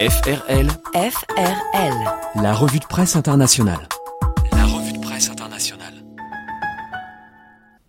[0.00, 2.42] FRL, FRL.
[2.42, 3.88] la revue de presse internationale.
[4.50, 5.94] La revue de presse internationale.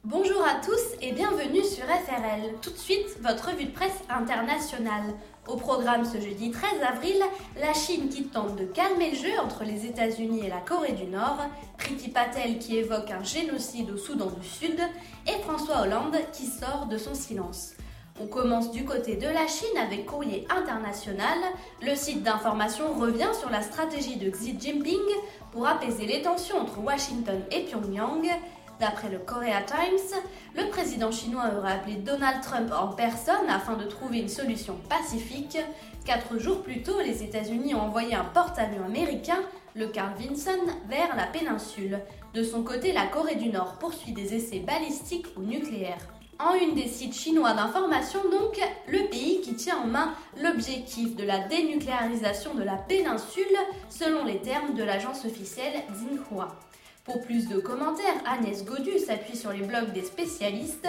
[0.04, 2.54] Bonjour à tous et bienvenue sur FRL.
[2.62, 5.15] Tout de suite, votre revue de presse internationale.
[5.47, 7.18] Au programme ce jeudi 13 avril,
[7.60, 11.06] la Chine qui tente de calmer le jeu entre les États-Unis et la Corée du
[11.06, 11.40] Nord,
[11.79, 14.79] Priti Patel qui évoque un génocide au Soudan du Sud
[15.26, 17.72] et François Hollande qui sort de son silence.
[18.18, 21.38] On commence du côté de la Chine avec Courrier International.
[21.82, 24.96] Le site d'information revient sur la stratégie de Xi Jinping
[25.52, 28.26] pour apaiser les tensions entre Washington et Pyongyang.
[28.80, 30.22] D'après le Korea Times,
[30.56, 35.58] le président chinois aurait appelé Donald Trump en personne afin de trouver une solution pacifique.
[36.06, 39.40] Quatre jours plus tôt, les États-Unis ont envoyé un porte-avions américain,
[39.76, 42.00] le Carl Vinson, vers la péninsule.
[42.34, 46.08] De son côté, la Corée du Nord poursuit des essais balistiques ou nucléaires.
[46.38, 51.23] En une des sites chinois d'information, donc, le pays qui tient en main l'objectif de
[51.23, 53.58] la dénucléarisation de la péninsule,
[53.89, 56.50] selon les termes de l'agence officielle Xinhua.
[57.05, 60.88] Pour plus de commentaires, Agnès Godu s'appuie sur les blogs des spécialistes.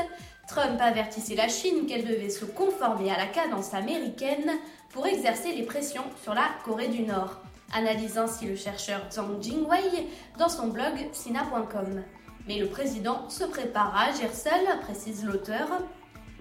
[0.48, 4.50] Trump avertissait la Chine qu'elle devait se conformer à la cadence américaine
[4.90, 7.40] pour exercer les pressions sur la Corée du Nord.
[7.72, 12.02] Analyse ainsi le chercheur Zhang Jingwei dans son blog sina.com.
[12.46, 15.66] Mais le président se prépare à agir seul, précise l'auteur.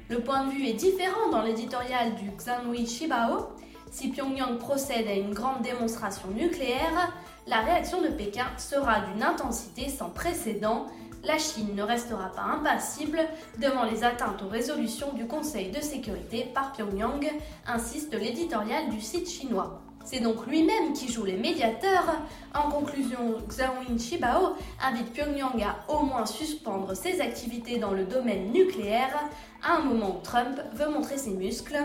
[0.09, 3.49] Le point de vue est différent dans l'éditorial du Xanhui Shibao.
[3.91, 7.11] Si Pyongyang procède à une grande démonstration nucléaire,
[7.47, 10.85] la réaction de Pékin sera d'une intensité sans précédent.
[11.23, 13.19] La Chine ne restera pas impassible
[13.57, 17.25] devant les atteintes aux résolutions du Conseil de sécurité par Pyongyang,
[17.65, 19.81] insiste l'éditorial du site chinois.
[20.05, 22.21] C'est donc lui-même qui joue les médiateurs.
[22.53, 28.51] En conclusion, Xiaoyin Shibao invite Pyongyang à au moins suspendre ses activités dans le domaine
[28.51, 29.19] nucléaire
[29.63, 31.79] à un moment où Trump veut montrer ses muscles.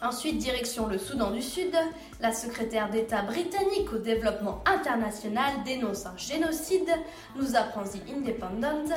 [0.00, 1.74] Ensuite, direction le Soudan du Sud,
[2.20, 6.88] la secrétaire d'État britannique au développement international dénonce un génocide,
[7.36, 8.94] nous apprend The Independent.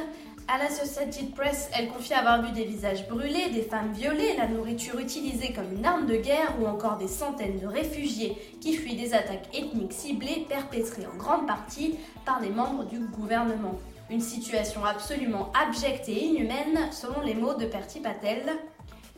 [0.53, 4.99] À l'Associated Press, elle confie avoir vu des visages brûlés, des femmes violées, la nourriture
[4.99, 9.13] utilisée comme une arme de guerre ou encore des centaines de réfugiés qui fuient des
[9.13, 11.95] attaques ethniques ciblées perpétrées en grande partie
[12.25, 13.75] par des membres du gouvernement.
[14.09, 18.43] Une situation absolument abjecte et inhumaine, selon les mots de Perti Patel.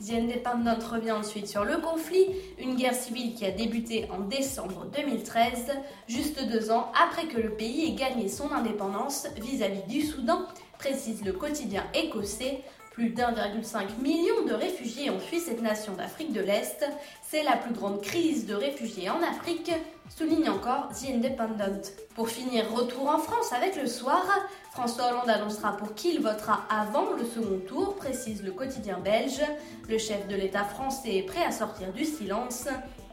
[0.02, 2.26] The Independent revient ensuite sur le conflit,
[2.58, 5.72] une guerre civile qui a débuté en décembre 2013,
[6.08, 10.42] juste deux ans après que le pays ait gagné son indépendance vis-à-vis du Soudan,
[10.80, 12.62] précise le quotidien écossais.
[12.92, 15.03] Plus d'1,5 million de réfugiés
[15.40, 16.86] cette nation d'Afrique de l'Est.
[17.22, 19.72] C'est la plus grande crise de réfugiés en Afrique,
[20.10, 21.92] souligne encore The Independent.
[22.16, 24.24] Pour finir, retour en France avec le soir.
[24.72, 29.42] François Hollande annoncera pour qui il votera avant le second tour, précise le quotidien belge.
[29.90, 32.68] Le chef de l'État français est prêt à sortir du silence.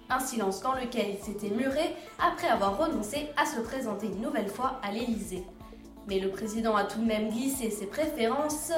[0.08, 4.48] Un silence dans lequel il s'était muré après avoir renoncé à se présenter une nouvelle
[4.48, 5.44] fois à l'Élysée.
[6.08, 8.72] Mais le président a tout de même glissé ses préférences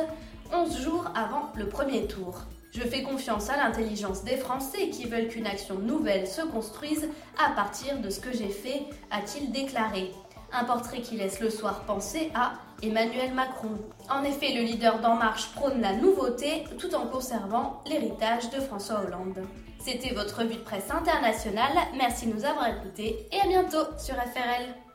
[0.53, 2.43] 11 jours avant le premier tour.
[2.73, 7.07] Je fais confiance à l'intelligence des Français qui veulent qu'une action nouvelle se construise
[7.39, 10.11] à partir de ce que j'ai fait, a-t-il déclaré.
[10.55, 13.79] Un portrait qui laisse le soir penser à Emmanuel Macron.
[14.09, 19.03] En effet, le leader d'En Marche prône la nouveauté tout en conservant l'héritage de François
[19.07, 19.47] Hollande.
[19.79, 21.77] C'était votre revue de presse internationale.
[21.97, 24.92] Merci de nous avoir écoutés et à bientôt sur FRL.